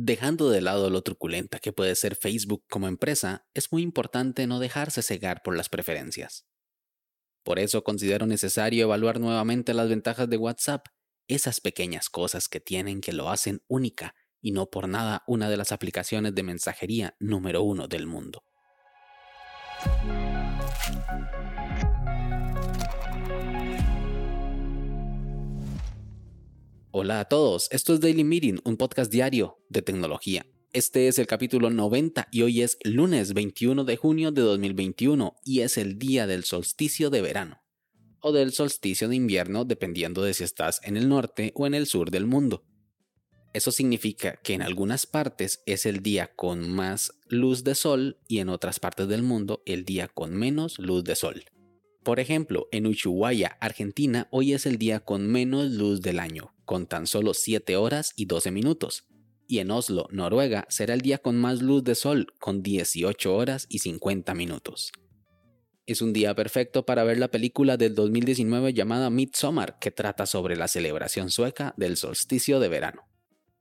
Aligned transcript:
Dejando 0.00 0.48
de 0.48 0.60
lado 0.60 0.90
lo 0.90 1.02
truculenta 1.02 1.58
que 1.58 1.72
puede 1.72 1.96
ser 1.96 2.14
Facebook 2.14 2.62
como 2.70 2.86
empresa, 2.86 3.48
es 3.52 3.72
muy 3.72 3.82
importante 3.82 4.46
no 4.46 4.60
dejarse 4.60 5.02
cegar 5.02 5.42
por 5.42 5.56
las 5.56 5.68
preferencias. 5.68 6.46
Por 7.42 7.58
eso 7.58 7.82
considero 7.82 8.24
necesario 8.24 8.84
evaluar 8.84 9.18
nuevamente 9.18 9.74
las 9.74 9.88
ventajas 9.88 10.30
de 10.30 10.36
WhatsApp, 10.36 10.86
esas 11.26 11.60
pequeñas 11.60 12.10
cosas 12.10 12.48
que 12.48 12.60
tienen 12.60 13.00
que 13.00 13.12
lo 13.12 13.28
hacen 13.28 13.64
única 13.66 14.14
y 14.40 14.52
no 14.52 14.70
por 14.70 14.88
nada 14.88 15.24
una 15.26 15.50
de 15.50 15.56
las 15.56 15.72
aplicaciones 15.72 16.32
de 16.32 16.44
mensajería 16.44 17.16
número 17.18 17.64
uno 17.64 17.88
del 17.88 18.06
mundo. 18.06 18.44
Hola 27.00 27.20
a 27.20 27.24
todos, 27.26 27.68
esto 27.70 27.94
es 27.94 28.00
Daily 28.00 28.24
Meeting, 28.24 28.58
un 28.64 28.76
podcast 28.76 29.12
diario 29.12 29.60
de 29.68 29.82
tecnología. 29.82 30.44
Este 30.72 31.06
es 31.06 31.20
el 31.20 31.28
capítulo 31.28 31.70
90 31.70 32.26
y 32.32 32.42
hoy 32.42 32.62
es 32.62 32.76
lunes 32.82 33.34
21 33.34 33.84
de 33.84 33.96
junio 33.96 34.32
de 34.32 34.42
2021 34.42 35.36
y 35.44 35.60
es 35.60 35.78
el 35.78 35.96
día 36.00 36.26
del 36.26 36.42
solsticio 36.42 37.08
de 37.10 37.22
verano 37.22 37.62
o 38.18 38.32
del 38.32 38.50
solsticio 38.50 39.08
de 39.08 39.14
invierno 39.14 39.64
dependiendo 39.64 40.24
de 40.24 40.34
si 40.34 40.42
estás 40.42 40.80
en 40.82 40.96
el 40.96 41.08
norte 41.08 41.52
o 41.54 41.68
en 41.68 41.74
el 41.74 41.86
sur 41.86 42.10
del 42.10 42.26
mundo. 42.26 42.64
Eso 43.52 43.70
significa 43.70 44.34
que 44.42 44.54
en 44.54 44.62
algunas 44.62 45.06
partes 45.06 45.62
es 45.66 45.86
el 45.86 46.02
día 46.02 46.34
con 46.34 46.68
más 46.68 47.12
luz 47.28 47.62
de 47.62 47.76
sol 47.76 48.18
y 48.26 48.40
en 48.40 48.48
otras 48.48 48.80
partes 48.80 49.06
del 49.06 49.22
mundo 49.22 49.62
el 49.66 49.84
día 49.84 50.08
con 50.08 50.34
menos 50.34 50.80
luz 50.80 51.04
de 51.04 51.14
sol. 51.14 51.44
Por 52.02 52.18
ejemplo, 52.18 52.66
en 52.72 52.88
Ushuaia, 52.88 53.56
Argentina, 53.60 54.26
hoy 54.32 54.52
es 54.52 54.66
el 54.66 54.78
día 54.78 54.98
con 54.98 55.28
menos 55.28 55.70
luz 55.70 56.00
del 56.00 56.18
año, 56.18 56.54
con 56.68 56.86
tan 56.86 57.06
solo 57.06 57.32
7 57.32 57.76
horas 57.76 58.12
y 58.14 58.26
12 58.26 58.50
minutos. 58.50 59.06
Y 59.46 59.60
en 59.60 59.70
Oslo, 59.70 60.06
Noruega, 60.10 60.66
será 60.68 60.92
el 60.92 61.00
día 61.00 61.16
con 61.16 61.34
más 61.34 61.62
luz 61.62 61.82
de 61.82 61.94
sol, 61.94 62.26
con 62.38 62.62
18 62.62 63.34
horas 63.34 63.64
y 63.70 63.78
50 63.78 64.34
minutos. 64.34 64.92
Es 65.86 66.02
un 66.02 66.12
día 66.12 66.34
perfecto 66.34 66.84
para 66.84 67.04
ver 67.04 67.16
la 67.16 67.30
película 67.30 67.78
del 67.78 67.94
2019 67.94 68.74
llamada 68.74 69.08
Midsommar, 69.08 69.78
que 69.78 69.90
trata 69.90 70.26
sobre 70.26 70.56
la 70.56 70.68
celebración 70.68 71.30
sueca 71.30 71.72
del 71.78 71.96
solsticio 71.96 72.60
de 72.60 72.68
verano. 72.68 73.08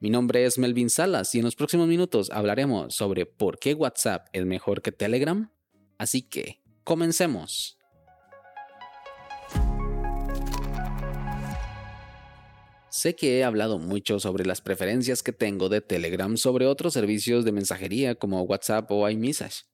Mi 0.01 0.09
nombre 0.09 0.43
es 0.43 0.57
Melvin 0.57 0.89
Salas 0.89 1.33
y 1.33 1.39
en 1.39 1.45
los 1.45 1.55
próximos 1.55 1.87
minutos 1.87 2.29
hablaremos 2.29 2.93
sobre 2.93 3.25
por 3.25 3.57
qué 3.57 3.73
WhatsApp 3.73 4.27
es 4.33 4.45
mejor 4.45 4.81
que 4.81 4.91
Telegram. 4.91 5.49
Así 5.97 6.23
que, 6.23 6.61
comencemos. 6.83 7.77
Sé 12.97 13.15
que 13.15 13.37
he 13.37 13.43
hablado 13.43 13.77
mucho 13.77 14.19
sobre 14.19 14.43
las 14.43 14.61
preferencias 14.61 15.21
que 15.21 15.31
tengo 15.31 15.69
de 15.69 15.81
Telegram 15.81 16.35
sobre 16.35 16.65
otros 16.65 16.93
servicios 16.93 17.45
de 17.45 17.51
mensajería 17.51 18.15
como 18.15 18.41
WhatsApp 18.41 18.89
o 18.89 19.07
iMessage, 19.07 19.65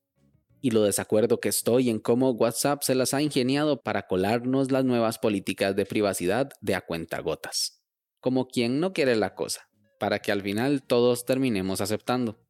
y 0.59 0.71
lo 0.71 0.83
desacuerdo 0.83 1.39
que 1.39 1.47
estoy 1.47 1.89
en 1.89 1.99
cómo 1.99 2.31
WhatsApp 2.31 2.83
se 2.83 2.95
las 2.95 3.13
ha 3.13 3.21
ingeniado 3.21 3.81
para 3.81 4.07
colarnos 4.07 4.73
las 4.73 4.83
nuevas 4.83 5.19
políticas 5.19 5.73
de 5.73 5.85
privacidad 5.85 6.49
de 6.59 6.75
a 6.75 6.81
cuentagotas, 6.81 7.81
como 8.19 8.49
quien 8.49 8.81
no 8.81 8.91
quiere 8.91 9.15
la 9.15 9.35
cosa, 9.35 9.69
para 10.01 10.19
que 10.19 10.33
al 10.33 10.41
final 10.41 10.83
todos 10.83 11.23
terminemos 11.23 11.79
aceptando. 11.79 12.41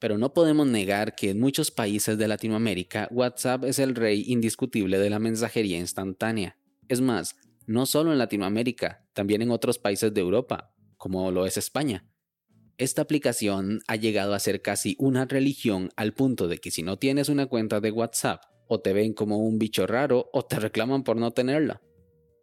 Pero 0.00 0.18
no 0.18 0.34
podemos 0.34 0.68
negar 0.68 1.16
que 1.16 1.30
en 1.30 1.40
muchos 1.40 1.72
países 1.72 2.16
de 2.16 2.28
Latinoamérica 2.28 3.08
WhatsApp 3.10 3.64
es 3.64 3.80
el 3.80 3.96
rey 3.96 4.22
indiscutible 4.28 5.00
de 5.00 5.10
la 5.10 5.18
mensajería 5.18 5.78
instantánea. 5.78 6.56
Es 6.88 7.00
más, 7.00 7.34
no 7.66 7.86
solo 7.86 8.12
en 8.12 8.18
Latinoamérica, 8.18 9.06
también 9.12 9.42
en 9.42 9.50
otros 9.50 9.78
países 9.78 10.12
de 10.12 10.20
Europa, 10.20 10.74
como 10.96 11.30
lo 11.30 11.46
es 11.46 11.56
España. 11.56 12.06
Esta 12.76 13.02
aplicación 13.02 13.80
ha 13.86 13.96
llegado 13.96 14.34
a 14.34 14.40
ser 14.40 14.60
casi 14.60 14.96
una 14.98 15.26
religión 15.26 15.90
al 15.96 16.12
punto 16.12 16.48
de 16.48 16.58
que 16.58 16.70
si 16.70 16.82
no 16.82 16.98
tienes 16.98 17.28
una 17.28 17.46
cuenta 17.46 17.80
de 17.80 17.90
WhatsApp, 17.90 18.42
o 18.66 18.80
te 18.80 18.92
ven 18.92 19.12
como 19.12 19.38
un 19.38 19.58
bicho 19.58 19.86
raro 19.86 20.30
o 20.32 20.44
te 20.44 20.56
reclaman 20.60 21.04
por 21.04 21.16
no 21.16 21.32
tenerla. 21.32 21.82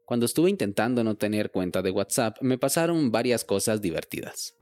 Cuando 0.06 0.26
estuve 0.26 0.50
intentando 0.50 1.04
no 1.04 1.16
tener 1.16 1.52
cuenta 1.52 1.82
de 1.82 1.92
WhatsApp, 1.92 2.38
me 2.42 2.58
pasaron 2.58 3.12
varias 3.12 3.46
cosas 3.46 3.82
divertidas. 3.82 4.56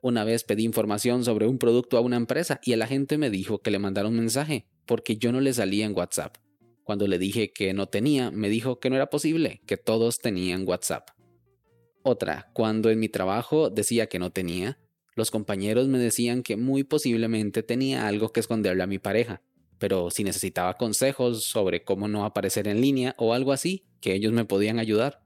Una 0.00 0.24
vez 0.24 0.44
pedí 0.44 0.64
información 0.64 1.24
sobre 1.24 1.46
un 1.46 1.58
producto 1.58 1.96
a 1.96 2.00
una 2.00 2.16
empresa 2.16 2.60
y 2.64 2.72
el 2.72 2.82
agente 2.82 3.18
me 3.18 3.30
dijo 3.30 3.60
que 3.60 3.70
le 3.70 3.78
mandara 3.78 4.08
un 4.08 4.16
mensaje, 4.16 4.66
porque 4.86 5.16
yo 5.16 5.32
no 5.32 5.40
le 5.40 5.52
salía 5.52 5.86
en 5.86 5.96
WhatsApp. 5.96 6.36
Cuando 6.84 7.06
le 7.06 7.18
dije 7.18 7.52
que 7.52 7.72
no 7.74 7.86
tenía, 7.86 8.30
me 8.30 8.48
dijo 8.48 8.80
que 8.80 8.90
no 8.90 8.96
era 8.96 9.10
posible, 9.10 9.60
que 9.66 9.76
todos 9.76 10.18
tenían 10.18 10.66
WhatsApp. 10.66 11.10
Otra, 12.02 12.50
cuando 12.52 12.90
en 12.90 12.98
mi 12.98 13.08
trabajo 13.08 13.70
decía 13.70 14.08
que 14.08 14.18
no 14.18 14.32
tenía, 14.32 14.78
los 15.14 15.30
compañeros 15.30 15.88
me 15.88 15.98
decían 15.98 16.42
que 16.42 16.56
muy 16.56 16.84
posiblemente 16.84 17.62
tenía 17.62 18.08
algo 18.08 18.32
que 18.32 18.40
esconderle 18.40 18.82
a 18.82 18.88
mi 18.88 18.98
pareja, 18.98 19.42
pero 19.78 20.10
si 20.10 20.24
necesitaba 20.24 20.76
consejos 20.76 21.44
sobre 21.44 21.84
cómo 21.84 22.08
no 22.08 22.24
aparecer 22.24 22.66
en 22.66 22.80
línea 22.80 23.14
o 23.18 23.34
algo 23.34 23.52
así, 23.52 23.84
que 24.00 24.14
ellos 24.14 24.32
me 24.32 24.44
podían 24.44 24.78
ayudar. 24.78 25.22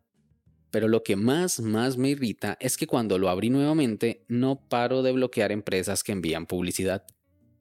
Pero 0.71 0.89
lo 0.89 1.03
que 1.03 1.17
más, 1.17 1.61
más 1.61 1.97
me 1.97 2.11
irrita 2.11 2.59
es 2.61 2.77
que 2.77 2.87
cuando 2.87 3.19
lo 3.19 3.31
abrí 3.31 3.49
nuevamente 3.49 4.25
no 4.29 4.67
paro 4.69 5.03
de 5.03 5.13
bloquear 5.13 5.53
empresas 5.53 6.03
que 6.03 6.13
envían 6.13 6.47
publicidad. 6.47 7.07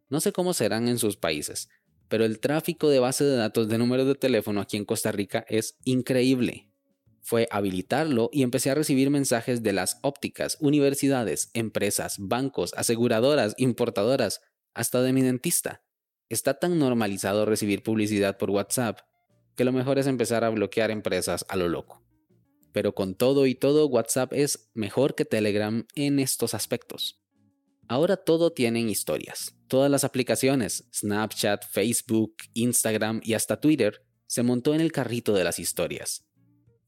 No 0.09 0.19
sé 0.19 0.31
cómo 0.31 0.53
serán 0.53 0.87
en 0.87 0.97
sus 0.97 1.15
países, 1.15 1.69
pero 2.07 2.25
el 2.25 2.39
tráfico 2.39 2.89
de 2.89 2.99
base 2.99 3.23
de 3.23 3.35
datos 3.35 3.67
de 3.67 3.77
números 3.77 4.07
de 4.07 4.15
teléfono 4.15 4.61
aquí 4.61 4.77
en 4.77 4.85
Costa 4.85 5.11
Rica 5.11 5.45
es 5.49 5.77
increíble. 5.83 6.69
Fue 7.21 7.47
habilitarlo 7.49 8.29
y 8.31 8.43
empecé 8.43 8.69
a 8.69 8.75
recibir 8.75 9.09
mensajes 9.09 9.63
de 9.63 9.73
las 9.73 9.97
ópticas, 10.03 10.57
universidades, 10.59 11.49
empresas, 11.53 12.17
bancos, 12.19 12.73
aseguradoras, 12.75 13.55
importadoras, 13.57 14.41
hasta 14.75 15.01
de 15.01 15.13
mi 15.13 15.21
dentista. 15.21 15.81
Está 16.29 16.59
tan 16.59 16.77
normalizado 16.77 17.45
recibir 17.45 17.81
publicidad 17.81 18.37
por 18.37 18.51
WhatsApp 18.51 18.99
que 19.55 19.63
lo 19.63 19.71
mejor 19.71 19.97
es 19.97 20.07
empezar 20.07 20.43
a 20.43 20.49
bloquear 20.49 20.91
empresas 20.91 21.45
a 21.47 21.55
lo 21.55 21.69
loco. 21.69 22.03
Pero 22.73 22.93
con 22.93 23.15
todo 23.15 23.45
y 23.47 23.55
todo, 23.55 23.87
WhatsApp 23.87 24.33
es 24.33 24.69
mejor 24.73 25.15
que 25.15 25.23
Telegram 25.23 25.87
en 25.95 26.19
estos 26.19 26.53
aspectos. 26.53 27.21
Ahora 27.87 28.17
todo 28.17 28.51
tienen 28.51 28.89
historias. 28.89 29.54
Todas 29.67 29.89
las 29.89 30.03
aplicaciones, 30.03 30.87
Snapchat, 30.93 31.65
Facebook, 31.69 32.35
Instagram 32.53 33.21
y 33.23 33.33
hasta 33.33 33.59
Twitter, 33.59 34.01
se 34.27 34.43
montó 34.43 34.73
en 34.73 34.81
el 34.81 34.91
carrito 34.91 35.33
de 35.33 35.43
las 35.43 35.59
historias. 35.59 36.25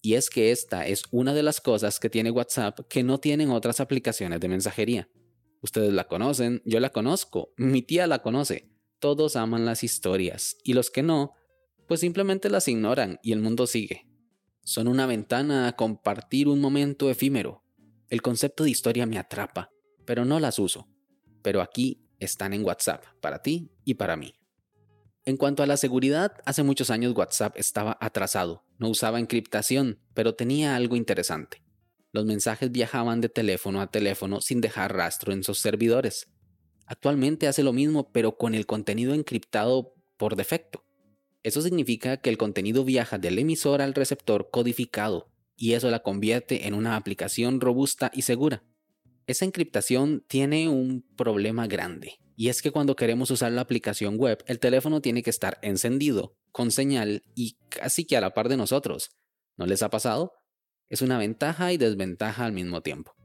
Y 0.02 0.14
es 0.14 0.30
que 0.30 0.52
esta 0.52 0.88
es 0.88 1.04
una 1.12 1.34
de 1.34 1.44
las 1.44 1.60
cosas 1.60 2.00
que 2.00 2.10
tiene 2.10 2.32
WhatsApp 2.32 2.80
que 2.88 3.04
no 3.04 3.20
tienen 3.20 3.50
otras 3.50 3.80
aplicaciones 3.80 4.40
de 4.40 4.48
mensajería. 4.48 5.10
Ustedes 5.62 5.92
la 5.92 6.08
conocen, 6.08 6.62
yo 6.66 6.80
la 6.80 6.92
conozco, 6.92 7.54
mi 7.58 7.82
tía 7.82 8.08
la 8.08 8.22
conoce. 8.22 8.70
Todos 9.00 9.36
aman 9.36 9.66
las 9.66 9.84
historias 9.84 10.58
y 10.64 10.74
los 10.74 10.90
que 10.90 11.04
no, 11.04 11.34
pues 11.88 12.00
simplemente 12.00 12.50
las 12.50 12.68
ignoran 12.68 13.20
y 13.24 13.32
el 13.32 13.42
mundo 13.42 13.68
sigue. 13.68 14.08
Son 14.64 14.88
una 14.88 15.06
ventana 15.06 15.68
a 15.68 15.76
compartir 15.76 16.48
un 16.48 16.60
momento 16.60 17.10
efímero. 17.10 17.64
El 18.10 18.22
concepto 18.22 18.64
de 18.64 18.70
historia 18.70 19.06
me 19.06 19.18
atrapa 19.18 19.72
pero 20.08 20.24
no 20.24 20.40
las 20.40 20.58
uso. 20.58 20.88
Pero 21.44 21.62
aquí 21.62 22.07
están 22.20 22.54
en 22.54 22.64
WhatsApp, 22.64 23.04
para 23.22 23.42
ti 23.42 23.72
y 23.84 23.96
para 23.96 24.16
mí. 24.16 24.34
En 25.26 25.36
cuanto 25.36 25.62
a 25.62 25.68
la 25.68 25.76
seguridad, 25.76 26.34
hace 26.46 26.64
muchos 26.64 26.90
años 26.90 27.14
WhatsApp 27.16 27.58
estaba 27.58 27.98
atrasado, 28.00 28.64
no 28.78 28.88
usaba 28.88 29.20
encriptación, 29.20 30.00
pero 30.14 30.36
tenía 30.36 30.76
algo 30.76 30.96
interesante. 30.96 31.62
Los 32.14 32.26
mensajes 32.26 32.72
viajaban 32.72 33.20
de 33.20 33.30
teléfono 33.30 33.82
a 33.82 33.92
teléfono 33.92 34.40
sin 34.40 34.62
dejar 34.62 34.96
rastro 34.96 35.34
en 35.34 35.44
sus 35.44 35.60
servidores. 35.60 36.30
Actualmente 36.86 37.48
hace 37.48 37.62
lo 37.62 37.74
mismo, 37.74 38.12
pero 38.12 38.38
con 38.38 38.56
el 38.56 38.66
contenido 38.66 39.14
encriptado 39.14 39.94
por 40.16 40.38
defecto. 40.38 40.86
Eso 41.44 41.62
significa 41.62 42.18
que 42.18 42.30
el 42.30 42.38
contenido 42.38 42.86
viaja 42.86 43.18
del 43.18 43.38
emisor 43.38 43.82
al 43.82 43.94
receptor 43.94 44.50
codificado, 44.50 45.30
y 45.58 45.74
eso 45.74 45.90
la 45.90 46.04
convierte 46.04 46.68
en 46.68 46.74
una 46.74 46.96
aplicación 46.96 47.60
robusta 47.60 48.12
y 48.14 48.22
segura. 48.22 48.64
Esa 49.28 49.44
encriptación 49.44 50.24
tiene 50.30 50.70
un 50.70 51.06
problema 51.18 51.68
grande, 51.68 52.14
y 52.38 52.48
es 52.48 52.62
que 52.62 52.72
cuando 52.72 52.96
queremos 52.96 53.30
usar 53.30 53.52
la 53.52 53.60
aplicación 53.60 54.16
web, 54.16 54.42
el 54.48 54.58
teléfono 54.58 55.02
tiene 55.02 55.22
que 55.22 55.30
estar 55.30 55.60
encendido, 55.62 56.38
con 56.54 56.72
señal 56.72 57.24
y 57.36 57.58
casi 57.68 58.06
que 58.06 58.16
a 58.16 58.22
la 58.22 58.34
par 58.34 58.48
de 58.48 58.56
nosotros. 58.56 59.10
¿No 59.58 59.66
les 59.66 59.84
ha 59.84 59.90
pasado? 59.90 60.32
Es 60.88 61.02
una 61.02 61.18
ventaja 61.18 61.74
y 61.74 61.78
desventaja 61.78 62.46
al 62.46 62.54
mismo 62.54 62.80
tiempo. 62.82 63.16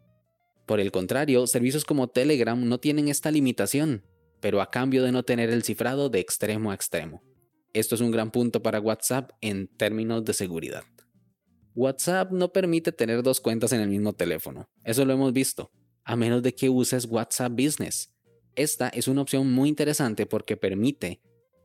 Por 0.66 0.81
el 0.81 0.90
contrario, 0.90 1.46
servicios 1.46 1.84
como 1.84 2.08
Telegram 2.08 2.69
no 2.69 2.81
tienen 2.81 3.06
esta 3.06 3.31
limitación, 3.31 4.05
pero 4.40 4.60
a 4.60 4.72
cambio 4.72 5.05
de 5.05 5.12
no 5.12 5.22
tener 5.22 5.50
el 5.50 5.62
cifrado 5.62 6.08
de 6.08 6.19
extremo 6.19 6.72
a 6.72 6.75
extremo. 6.75 7.22
Esto 7.75 7.94
es 7.94 8.00
un 8.00 8.10
gran 8.10 8.32
punto 8.32 8.60
para 8.60 8.81
WhatsApp 8.81 9.31
en 9.40 9.69
términos 9.69 10.25
de 10.25 10.32
seguridad. 10.32 10.82
WhatsApp 11.76 12.32
no 12.32 12.50
permite 12.52 12.90
tener 12.90 13.22
dos 13.22 13.40
cuentas 13.40 13.72
en 13.72 13.82
el 13.82 13.88
mismo 13.88 14.14
teléfono, 14.14 14.69
eso 14.82 15.05
lo 15.05 15.12
hemos 15.12 15.32
visto 15.32 15.70
a 16.04 16.16
menos 16.16 16.43
de 16.43 16.54
que 16.54 16.69
uses 16.69 17.06
WhatsApp 17.06 17.52
Business. 17.52 18.12
Esta 18.54 18.88
es 18.88 19.08
una 19.08 19.22
opción 19.22 19.50
muy 19.52 19.69
interesante 19.69 20.26
porque 20.26 20.56
permite 20.56 21.20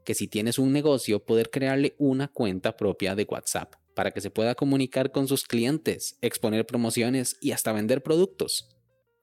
que 0.05 0.13
si 0.13 0.27
tienes 0.27 0.57
un 0.57 0.71
negocio 0.71 1.25
poder 1.25 1.49
crearle 1.49 1.95
una 1.97 2.29
cuenta 2.29 2.77
propia 2.77 3.13
de 3.13 3.25
WhatsApp 3.29 3.75
para 3.93 4.11
que 4.11 4.21
se 4.21 4.29
pueda 4.29 4.55
comunicar 4.55 5.11
con 5.11 5.27
sus 5.27 5.43
clientes, 5.43 6.17
exponer 6.21 6.65
promociones 6.65 7.35
y 7.41 7.51
hasta 7.51 7.73
vender 7.73 8.03
productos. 8.03 8.69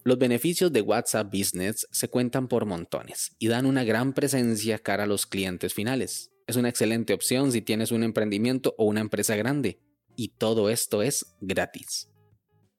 Los 0.02 0.18
beneficios 0.18 0.70
de 0.72 0.82
WhatsApp 0.82 1.32
Business 1.32 1.88
se 1.90 2.08
cuentan 2.08 2.48
por 2.48 2.66
montones 2.66 3.34
y 3.38 3.48
dan 3.48 3.64
una 3.64 3.84
gran 3.84 4.12
presencia 4.12 4.78
cara 4.78 5.04
a 5.04 5.06
los 5.06 5.24
clientes 5.26 5.72
finales. 5.72 6.30
Es 6.46 6.56
una 6.56 6.68
excelente 6.68 7.14
opción 7.14 7.52
si 7.52 7.62
tienes 7.62 7.90
un 7.90 8.02
emprendimiento 8.02 8.74
o 8.76 8.84
una 8.84 9.00
empresa 9.00 9.34
grande. 9.36 9.80
Y 10.16 10.28
todo 10.36 10.68
esto 10.68 11.02
es 11.02 11.34
gratis. 11.40 12.10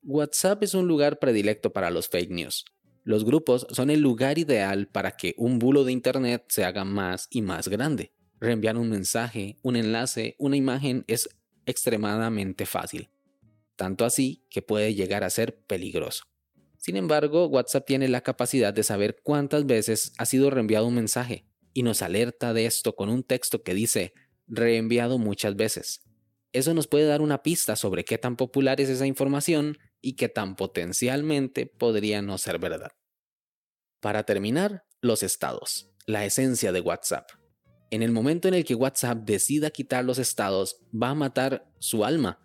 WhatsApp 0.07 0.61
es 0.61 0.75
un 0.75 0.87
lugar 0.87 1.17
predilecto 1.17 1.73
para 1.73 1.89
los 1.89 2.09
fake 2.09 2.29
news. 2.29 2.63
Los 3.03 3.25
grupos 3.25 3.65
son 3.71 3.89
el 3.89 4.01
lugar 4.01 4.37
ideal 4.37 4.87
para 4.87 5.17
que 5.17 5.33
un 5.35 5.57
bulo 5.57 5.83
de 5.83 5.93
Internet 5.93 6.45
se 6.47 6.63
haga 6.63 6.85
más 6.85 7.27
y 7.31 7.41
más 7.41 7.67
grande. 7.67 8.13
Reenviar 8.39 8.77
un 8.77 8.87
mensaje, 8.87 9.57
un 9.63 9.75
enlace, 9.75 10.35
una 10.37 10.57
imagen 10.57 11.05
es 11.07 11.27
extremadamente 11.65 12.67
fácil. 12.67 13.09
Tanto 13.75 14.05
así 14.05 14.45
que 14.51 14.61
puede 14.61 14.93
llegar 14.93 15.23
a 15.23 15.29
ser 15.31 15.57
peligroso. 15.65 16.25
Sin 16.77 16.97
embargo, 16.97 17.47
WhatsApp 17.47 17.87
tiene 17.87 18.07
la 18.07 18.21
capacidad 18.21 18.75
de 18.75 18.83
saber 18.83 19.17
cuántas 19.23 19.65
veces 19.65 20.13
ha 20.19 20.27
sido 20.27 20.51
reenviado 20.51 20.85
un 20.85 20.93
mensaje 20.93 21.47
y 21.73 21.81
nos 21.81 22.03
alerta 22.03 22.53
de 22.53 22.67
esto 22.67 22.95
con 22.95 23.09
un 23.09 23.23
texto 23.23 23.63
que 23.63 23.73
dice 23.73 24.13
reenviado 24.45 25.17
muchas 25.17 25.55
veces. 25.55 26.03
Eso 26.53 26.75
nos 26.75 26.87
puede 26.87 27.05
dar 27.05 27.21
una 27.21 27.41
pista 27.41 27.75
sobre 27.75 28.05
qué 28.05 28.19
tan 28.19 28.37
popular 28.37 28.79
es 28.79 28.87
esa 28.87 29.07
información 29.07 29.77
y 30.05 30.13
qué 30.13 30.29
tan 30.29 30.55
potencialmente 30.55 31.65
podría 31.65 32.21
no 32.21 32.37
ser 32.37 32.59
verdad. 32.59 32.91
Para 33.99 34.23
terminar, 34.23 34.85
los 35.01 35.23
estados, 35.23 35.91
la 36.05 36.25
esencia 36.25 36.71
de 36.71 36.81
WhatsApp. 36.81 37.29
En 37.89 38.03
el 38.03 38.11
momento 38.11 38.47
en 38.47 38.53
el 38.53 38.65
que 38.65 38.75
WhatsApp 38.75 39.19
decida 39.25 39.69
quitar 39.71 40.05
los 40.05 40.19
estados, 40.19 40.77
va 40.93 41.09
a 41.09 41.15
matar 41.15 41.67
su 41.79 42.05
alma 42.05 42.39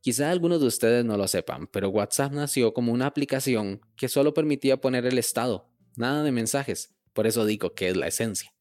Quizá 0.00 0.30
algunos 0.30 0.60
de 0.60 0.66
ustedes 0.66 1.04
no 1.04 1.16
lo 1.16 1.26
sepan, 1.26 1.66
pero 1.66 1.90
WhatsApp 1.90 2.32
nació 2.32 2.72
como 2.72 2.92
una 2.92 3.06
aplicación 3.06 3.80
que 3.96 4.08
solo 4.08 4.32
permitía 4.32 4.80
poner 4.80 5.04
el 5.06 5.18
estado, 5.18 5.68
nada 5.96 6.22
de 6.22 6.30
mensajes, 6.30 6.96
por 7.12 7.26
eso 7.26 7.44
digo 7.44 7.74
que 7.74 7.88
es 7.88 7.96
la 7.96 8.06
esencia. 8.06 8.54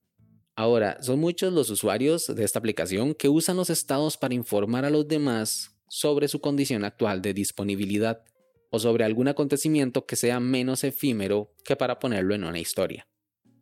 Ahora, 0.56 0.98
son 1.01 1.19
muchos 1.19 1.54
los 1.54 1.69
usuarios 1.69 2.28
de 2.28 2.44
esta 2.44 2.57
aplicación 2.57 3.13
que 3.13 3.30
usan 3.30 3.56
los 3.56 3.69
estados 3.69 4.18
para 4.18 4.34
informar 4.34 4.86
a 4.86 4.89
los 4.89 5.07
demás 5.07 5.76
sobre 5.89 6.28
su 6.28 6.42
condición 6.42 6.84
actual 6.84 7.22
de 7.22 7.34
disponibilidad 7.34 8.24
o 8.69 8.80
sobre 8.80 9.04
algún 9.04 9.28
acontecimiento 9.28 10.06
que 10.06 10.16
sea 10.16 10.39
menos 10.39 10.84
efímero 10.84 11.54
que 11.63 11.75
para 11.75 12.00
ponerlo 12.00 12.36
en 12.36 12.44
una 12.44 12.60
historia. 12.60 13.07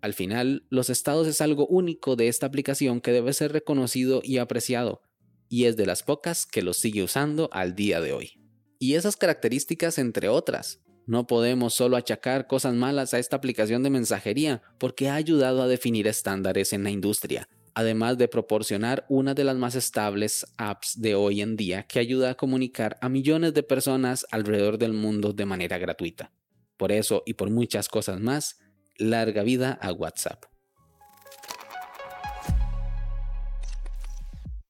Al 0.01 0.13
final, 0.13 0.65
los 0.69 0.89
estados 0.89 1.27
es 1.27 1.41
algo 1.41 1.65
único 1.67 2.15
de 2.15 2.27
esta 2.27 2.45
aplicación 2.45 3.01
que 3.01 3.11
debe 3.11 3.33
ser 3.33 3.51
reconocido 3.51 4.21
y 4.23 4.37
apreciado, 4.37 5.01
y 5.49 5.65
es 5.65 5.77
de 5.77 5.85
las 5.85 6.03
pocas 6.03 6.45
que 6.45 6.61
lo 6.61 6.73
sigue 6.73 7.03
usando 7.03 7.49
al 7.51 7.75
día 7.75 8.01
de 8.01 8.13
hoy. 8.13 8.39
Y 8.79 8.95
esas 8.95 9.15
características 9.15 9.97
entre 9.97 10.29
otras. 10.29 10.81
No 11.07 11.27
podemos 11.27 11.75
solo 11.75 11.97
achacar 11.97 12.47
cosas 12.47 12.73
malas 12.73 13.13
a 13.13 13.19
esta 13.19 13.35
aplicación 13.35 13.83
de 13.83 13.91
mensajería 13.91 14.63
porque 14.79 15.07
ha 15.07 15.15
ayudado 15.15 15.61
a 15.61 15.67
definir 15.67 16.07
estándares 16.07 16.73
en 16.73 16.83
la 16.83 16.89
industria, 16.89 17.47
además 17.75 18.17
de 18.17 18.29
proporcionar 18.29 19.05
una 19.09 19.33
de 19.33 19.43
las 19.43 19.57
más 19.57 19.75
estables 19.75 20.45
apps 20.57 20.99
de 20.99 21.13
hoy 21.13 21.41
en 21.41 21.57
día 21.57 21.83
que 21.83 21.99
ayuda 21.99 22.31
a 22.31 22.35
comunicar 22.35 22.97
a 23.01 23.09
millones 23.09 23.53
de 23.53 23.63
personas 23.63 24.25
alrededor 24.31 24.77
del 24.77 24.93
mundo 24.93 25.33
de 25.33 25.45
manera 25.45 25.77
gratuita. 25.77 26.31
Por 26.77 26.93
eso 26.93 27.21
y 27.25 27.33
por 27.33 27.51
muchas 27.51 27.89
cosas 27.89 28.19
más, 28.21 28.59
larga 28.97 29.43
vida 29.43 29.77
a 29.81 29.91
WhatsApp. 29.91 30.45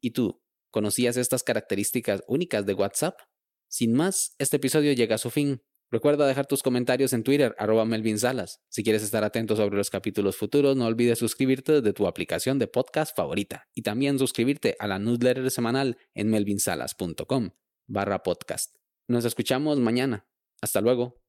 ¿Y 0.02 0.12
tú? 0.12 0.42
¿Conocías 0.72 1.16
estas 1.16 1.44
características 1.44 2.24
únicas 2.28 2.66
de 2.66 2.74
WhatsApp? 2.74 3.20
Sin 3.68 3.94
más, 3.94 4.36
este 4.40 4.58
episodio 4.58 4.94
llega 4.94 5.16
a 5.16 5.20
su 5.20 5.30
fin. 5.30 5.62
Recuerda 5.92 6.28
dejar 6.28 6.48
tus 6.48 6.64
comentarios 6.64 7.14
en 7.14 7.24
Twitter, 7.24 7.56
arroba 7.58 7.86
Melvin 7.86 8.20
Salas. 8.20 8.62
Si 8.70 8.84
quieres 8.84 9.04
estar 9.04 9.24
atento 9.24 9.56
sobre 9.56 9.78
los 9.78 9.90
capítulos 9.90 10.36
futuros, 10.36 10.76
no 10.76 10.86
olvides 10.86 11.20
suscribirte 11.20 11.74
desde 11.74 11.94
tu 11.94 12.08
aplicación 12.08 12.60
de 12.60 12.68
podcast 12.68 13.16
favorita 13.16 13.68
y 13.74 13.84
también 13.84 14.18
suscribirte 14.20 14.76
a 14.80 14.88
la 14.88 15.00
newsletter 15.00 15.50
semanal 15.52 15.98
en 16.14 16.30
melvinsalas.com 16.30 17.52
barra 17.88 18.24
podcast. 18.24 18.76
Nos 19.08 19.26
escuchamos 19.26 19.78
mañana. 19.80 20.26
Hasta 20.62 20.82
luego. 20.82 21.25